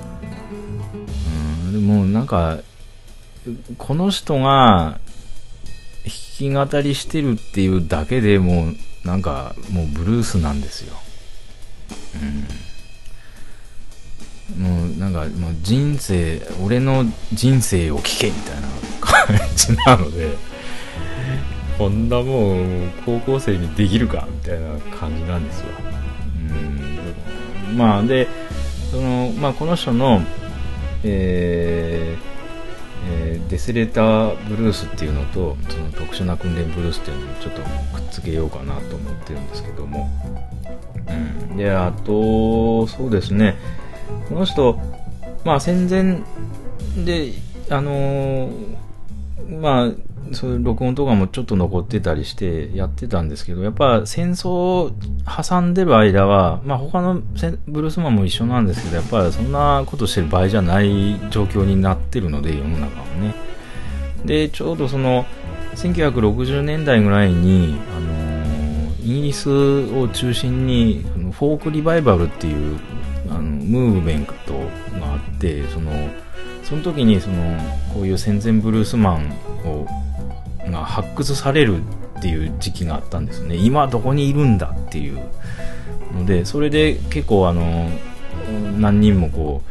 [1.66, 2.58] うんでもなんか
[3.78, 4.98] この人が
[6.04, 8.74] 弾き語りしてるっていうだけでもう
[9.06, 10.96] なんかもうブルースなんですよ。
[14.56, 18.68] うん、もうなんかもう人生俺の人生を聞けみたいな
[19.00, 20.36] 感じなので
[21.76, 25.66] こんなもう高校生にできるかみたいな感じなんですよ。
[27.70, 28.26] うん、まあで
[28.90, 30.22] その、まあ、この人の
[31.02, 32.33] えー
[33.10, 37.68] えーデスレーターブルースっていうのとその特殊な訓練ブルースっていうのをちょっとくっ
[38.10, 40.10] つけようかなと思ってるんですけども、
[41.50, 43.56] うん、であとそうですね。
[44.28, 44.78] この人
[45.44, 46.22] まあ戦前
[47.04, 47.32] で
[47.70, 48.74] あのー
[49.60, 54.90] まあそういう録音とかもちょっと残ってたりしてやってたんですけどやっぱ戦争を
[55.26, 57.20] 挟んでる間は、まあ、他の
[57.66, 63.34] ブルースマンも一緒なんですけどやっぱりそんなことしてる場合じゃない状況になってるので世の中はね。
[64.24, 65.26] でちょうどその
[65.74, 68.34] 1960年代ぐらいに、あのー
[69.04, 72.78] イギリスを中心にフォークリバイバルっていう
[73.28, 74.54] あのムーブメント
[74.98, 75.90] があってその
[76.64, 77.58] その時にその
[77.92, 79.30] こういう戦前ブルースマン
[79.64, 79.86] を
[80.70, 81.78] が発掘される
[82.18, 83.56] っていう時期があったんですね。
[83.56, 85.20] 今どこにいるんだっていう
[86.14, 87.90] のでそれで結構あの
[88.78, 89.62] 何人もこ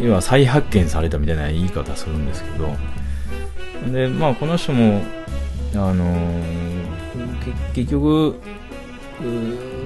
[0.00, 2.68] う要は再発見されたみたいな言い方するんですけど。
[3.92, 5.02] でまあこの人も
[5.74, 6.40] あの
[7.74, 8.40] 結局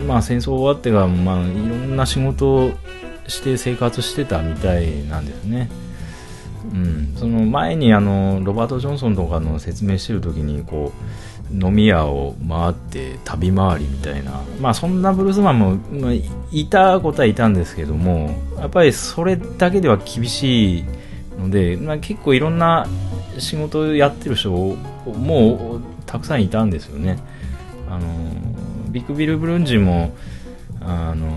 [0.07, 2.71] まあ戦争終わってからまあいろんな仕事を
[3.27, 5.69] して生活してたみたいなんですね。
[6.73, 10.93] うん、その前にあのロバート・ジョンソンとかの説明してる時にこ
[11.53, 20.85] う飲み屋を回って旅回りみたいな、まあ、そんなブルースマンも、まあ、いたことはいたんですけどもやっぱりそれだけでは厳しい
[21.39, 22.87] ので、まあ、結構いろんな
[23.39, 27.19] 仕事をやってる人もたくさんいたんですよね。
[27.89, 28.09] あの
[28.91, 30.15] ビッグビル・ブルンジも
[30.81, 31.29] あの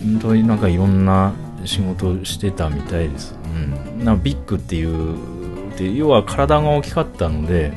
[0.00, 1.32] 本当になんかいろんな
[1.64, 7.72] 仕事してたみたいです、うん、なビッグっていうで要は体が大きかったので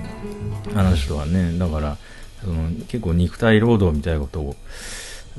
[0.76, 1.98] あの人はねだから
[2.44, 4.56] その結構肉体労働みたいなことを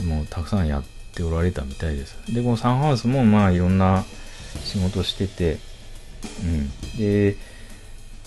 [0.03, 0.85] もうたくさんやっ
[1.15, 2.17] ておられたみたいです。
[2.35, 4.05] でこのサンハウスもまあいろんな
[4.65, 5.59] 仕事してて、
[6.43, 6.69] うん、
[6.99, 7.37] で、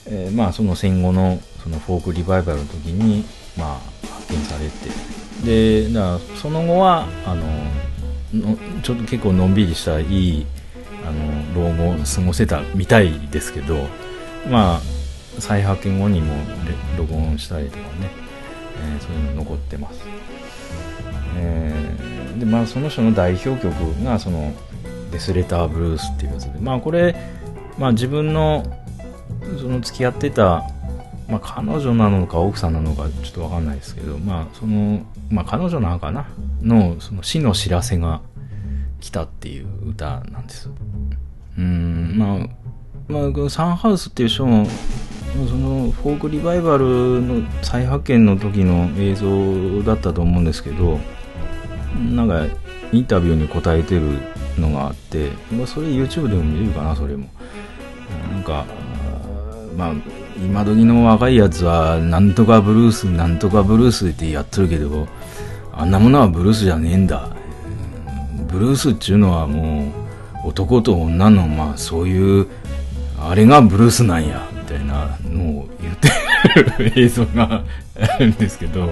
[0.05, 3.26] えーまあその戦後のそのフォークリバイバルの時に
[3.57, 5.20] まあ発見されて。
[5.43, 7.45] でだからその後はあの
[8.34, 10.45] のちょっと結構のんびりしたいい
[11.07, 13.88] あの老後を過ごせたみたいですけど
[14.49, 14.82] まあ
[15.39, 16.34] 再発見後にも
[16.97, 18.11] 録音したりとかね、
[18.82, 20.01] えーそういうの残ってます。
[21.38, 23.73] えーでまあその人の代表曲
[24.03, 24.53] がその
[25.11, 27.15] 「デスレターブルース」っていうやつでまあこれ、
[27.77, 28.63] まあ、自分の
[29.59, 30.63] その付き合ってた、
[31.30, 36.27] まあ、彼女なのか奥さんなのかちょっとわかんないですけどまあその、まあ、彼女なのかな？
[36.63, 38.21] のその死の知らせが
[38.99, 40.69] 来たっていう歌なんです。
[41.57, 42.47] うんまあ
[43.11, 44.65] まあサンハウスっていう人も
[45.47, 50.99] そのフォークリバイバルの再発見の時の映像だったと思うんですけど
[52.15, 52.45] なんか
[52.91, 54.17] インタビューに答えてる
[54.57, 57.27] のがあって、まあ、それ YouTube でも見れるかなそれも。
[58.32, 58.65] なんか
[59.77, 59.93] まあ
[60.46, 65.08] 今時の若いやつはなんとかブルースなんとかブルースってやってるけど
[65.74, 67.30] あんなものはブルースじゃねえんだ。
[68.48, 69.92] ブルースっていうのはも
[70.46, 72.48] う男と女のまあそういう
[73.20, 77.64] あれがブルースなんやみたいなのを言ってる映像が
[78.00, 78.92] あるんですけど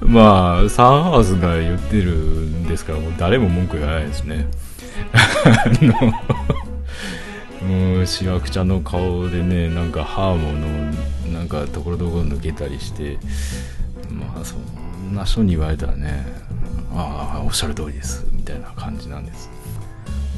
[0.00, 4.46] まあサンハウスが言ってるんですからもう誰も文句言わないですね。
[5.44, 6.12] あの
[7.62, 13.18] もうしわくちゃの顔でねなんかハーモのなんかところどころ抜けたりして
[14.10, 16.24] まあそんな人に言われたらね
[16.92, 19.50] ああおっしゃる通りですみたいな感じなんです。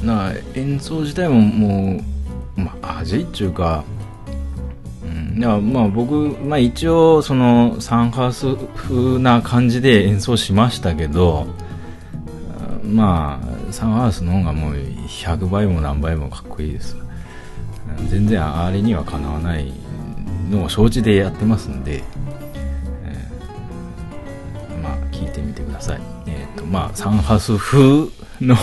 [0.03, 2.01] な演奏自体もも
[2.57, 3.83] うまあ味っていうか
[5.03, 6.13] うん、いやまあ僕、
[6.43, 11.47] まあ、一応そのサンハウス風な感じで演奏しましたけど
[12.83, 17.00] まあサンハウスの方がもう100倍も何倍もかっこいいです
[18.09, 19.71] 全然あれにはかなわない
[20.49, 22.03] のを承知でやってますんで、
[23.05, 26.01] えーまあ聞いてみてください。
[26.27, 28.07] えっ、とまあサンハス風
[28.41, 28.55] の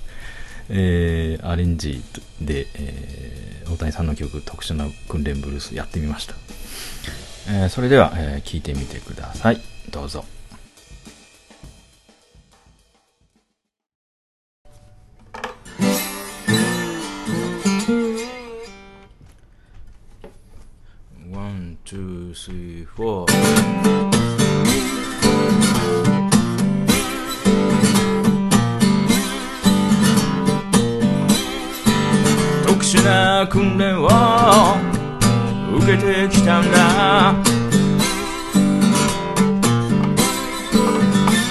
[0.68, 2.02] えーアレンジ
[2.40, 6.34] で、えー大谷さんの曲特殊な訓練ブルースやってみました、
[7.48, 9.60] えーそれでは、え聞いてみてください。
[9.90, 10.24] どうぞ。
[22.32, 23.32] ツー、スリー、フォー。
[32.66, 34.08] 特殊な訓練を
[35.76, 37.34] 受けてきたんだ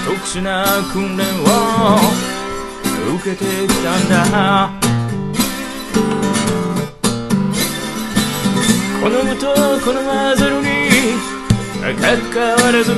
[0.04, 1.96] 特殊な訓練を
[3.16, 4.81] 受けてきたんだ
[9.02, 9.52] 好むと
[9.84, 10.66] 好まざるに
[11.80, 12.92] かかわらず。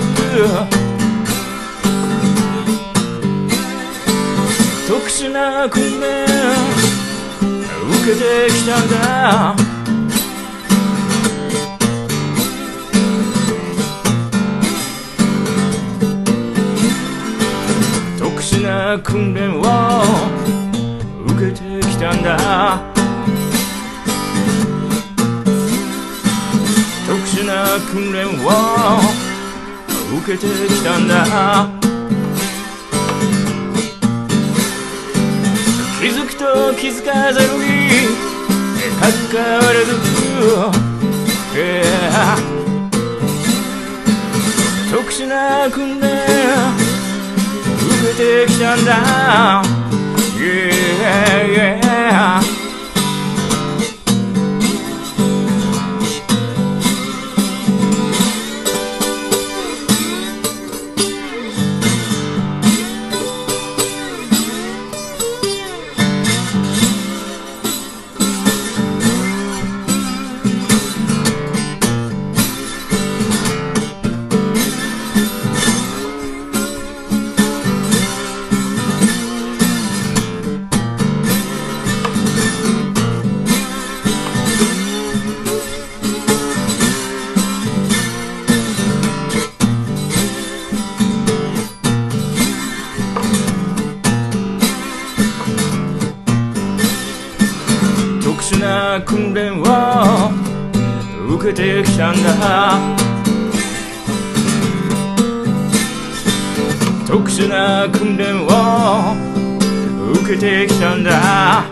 [4.86, 6.30] 特殊な訓練受
[8.04, 9.56] けてきたんだ
[18.18, 19.62] 特殊な訓練を
[21.28, 22.93] 受けてきたんだ。
[27.80, 28.30] 訓練を
[30.18, 31.68] 受けてきたんだ。
[36.00, 37.64] 気づくと気づかざるに
[39.00, 39.90] かかわらず
[41.54, 42.36] Yeah
[44.90, 46.08] 特殊な訓練
[47.86, 49.62] 受けてきたんだ。
[50.36, 52.63] Yeah, yeah
[98.84, 99.64] な訓練を
[101.36, 102.78] 受けてきたんだ
[107.06, 109.14] 特殊な訓練を
[110.20, 111.64] 受けてきたんだ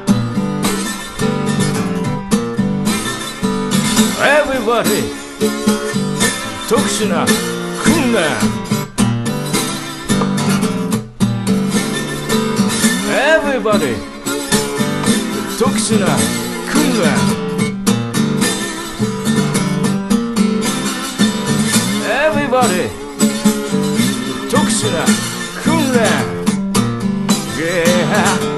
[4.23, 5.03] Everybody
[6.69, 7.27] 特殊な
[7.85, 8.23] 訓練
[13.11, 13.97] Everybody
[15.59, 16.52] 特殊な訓練
[22.05, 22.89] Everybody.
[25.65, 25.83] Cool.
[27.59, 28.52] Yeah.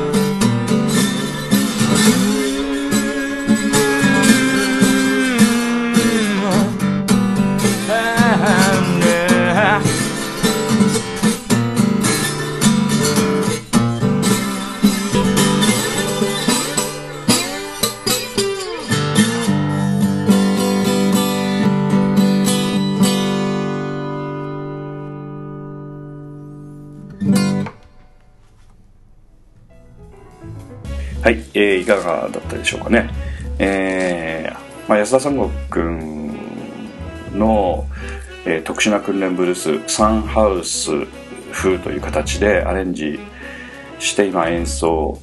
[31.85, 33.11] い、かがだったでしょうかね。
[33.59, 36.39] えーまあ、安田三国君
[37.33, 37.87] の、
[38.45, 40.91] えー特殊な訓練ブルースサンハウス
[41.53, 43.19] 風という形でアレンジ
[43.99, 45.19] して今演奏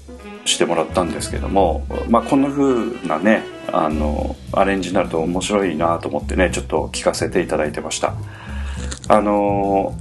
[0.45, 8.15] してもらったんですけども、まあ、こんな風なねあのアレンジになると面白いなと思ってねちょっと聞かせていただいてました
[9.07, 9.95] あの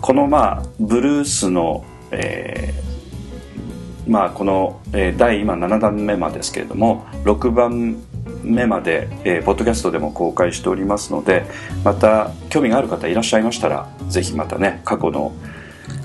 [0.00, 2.91] このまあブルースの、えー
[4.06, 7.96] まあ、この、えー第今7弾目までですけれども6番
[8.42, 11.44] 目まで、えーポッドキャストでも公開しておりますので
[11.84, 15.32] また興味がある方いらっしゃいましたらぜひまたね過去の、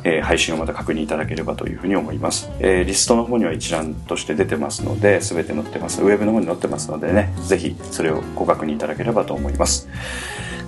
[0.03, 6.01] えー配信をまた確認いただければというふうに思います、えーリストの方には一覧として出てますので全て載ってます。
[6.01, 9.89] ウェブの方に載ってますのでねぜひそれをご確認いただければと思います。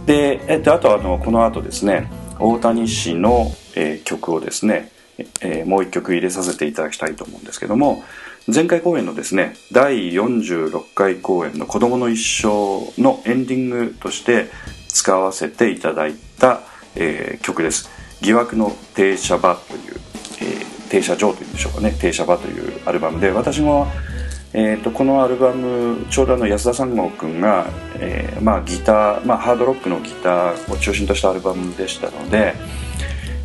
[0.05, 2.09] で、えっと、あとあのこの後ですね
[2.39, 4.91] 大谷氏の、えー曲をですね、
[5.41, 8.03] えーもう一曲入れさせていただきたいと思うんですけども
[8.53, 12.47] 前回公演のですね第46回公演の「子供の一生」
[13.01, 14.47] のエンディングとして
[14.88, 16.61] 使わせていただいた、
[16.95, 17.89] えー曲です
[18.22, 19.82] 「疑惑の停車場」という、
[20.41, 21.95] えー停車場というんでしょうかね。
[22.01, 23.88] 停車場というアルバムで私も
[24.53, 27.67] えー、とこのアルバムちょうどの安田三郷君が、
[27.99, 32.55] えーまあ、ギター、まあ、ハードロックのギターを中心としたアルバムでしたので、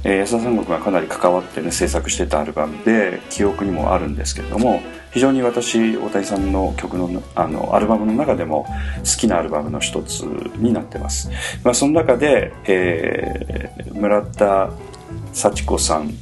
[0.05, 4.80] えー安田三郷君がかなり関わってね制作してたアルバムで記憶にもあるんですけれども
[5.12, 8.66] 非常に私大谷さんの曲のあのアルバムの中でも
[8.98, 11.30] 好きなアルバムの一つになってます、
[11.62, 14.70] まあ、その中で、えー村田
[15.32, 16.12] 幸子さん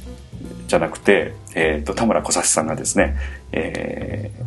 [0.67, 3.17] じゃなくて、えー、と田村小指さんがですね、
[3.51, 4.43] えー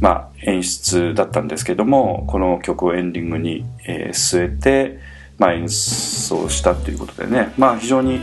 [0.00, 4.98] まあ、演出だったんですけどもこの曲をエンディングに、えー据えて、
[5.38, 8.20] まあ、演奏したということでね、まあ、非常に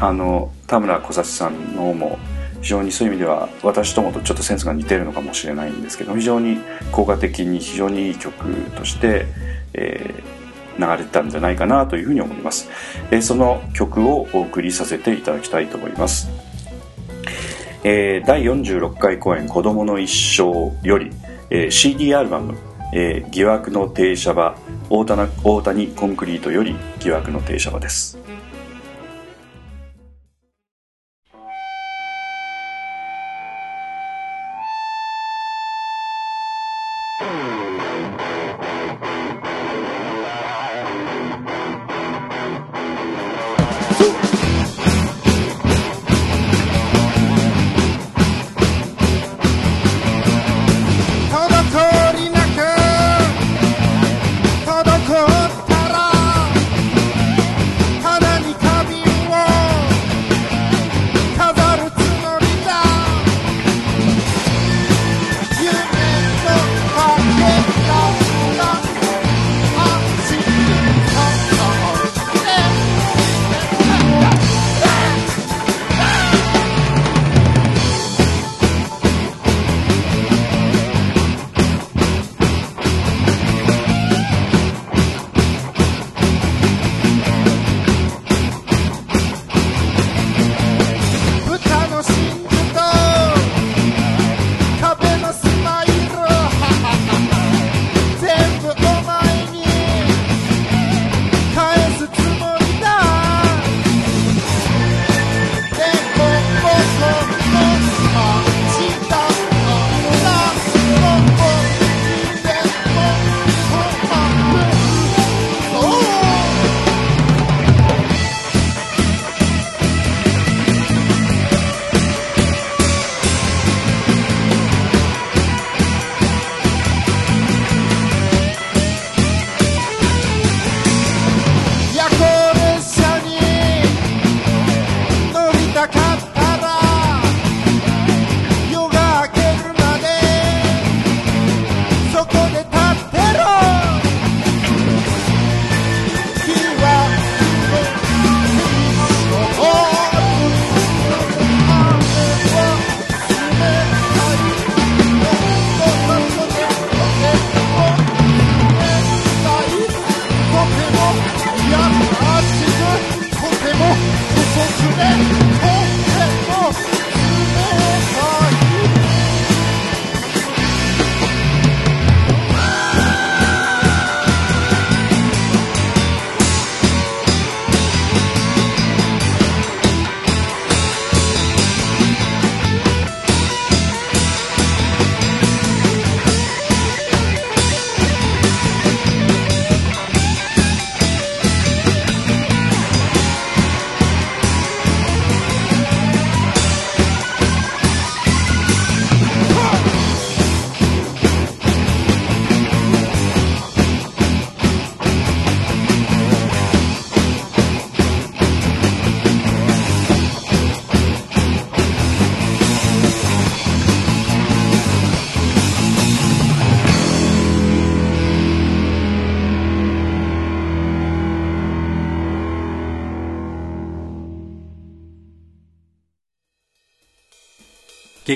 [0.00, 2.18] あの田村小指さんの方も
[2.60, 6.58] 非常にそういう意味では私ともとちょっとセンスが似てるのかもしれないんですけど非常に
[6.90, 9.26] 効果的に非常にいい曲として、
[9.74, 10.38] えー
[10.78, 12.70] 流れたんじゃないかなというふうに思います、
[13.10, 16.30] えーその曲をお送りさせていただきたいと思います。
[17.82, 21.10] えー第46回公演「子どもの一生」より、
[21.50, 22.56] えー CD アルバム
[22.92, 24.56] 「えー疑惑の停車場
[24.90, 28.27] 大谷大谷コンクリート」より「疑惑の停車場」です。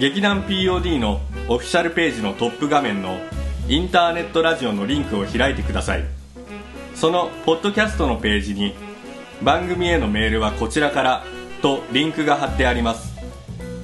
[0.00, 3.20] 劇団 POD のオフィシャルページのトップ画面の
[3.68, 6.04] インターネットラジオのリンクを開いてください。
[6.94, 8.74] そのポッドキャストのページに
[9.42, 11.24] 番組へのメールはこちらから
[11.60, 13.12] とリンクが貼ってあります。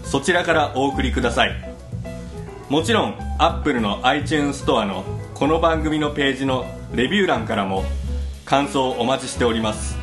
[0.05, 1.77] そちらからお送りください。
[2.71, 5.05] もちろん Apple の iTunes ストアの
[5.35, 6.65] この番組のページの
[6.95, 7.85] レビュー欄からも
[8.47, 9.99] 感想をお待ちしております。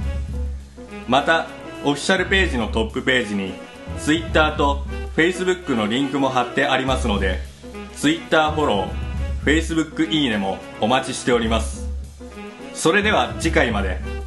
[1.07, 1.47] また
[1.83, 3.55] オフィシャルページのトップページに
[3.97, 4.85] Twitter と
[5.15, 7.39] Facebook のリンクも貼ってありますので
[7.95, 9.13] Twitter フォロー
[9.45, 11.87] Facebook いいねもお待ちしております。
[12.73, 14.22] それでは次回まで。